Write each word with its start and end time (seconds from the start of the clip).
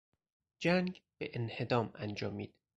جنگ 0.59 1.01
به 1.17 1.29
انهدام 1.33 1.91
انجامید. 1.95 2.55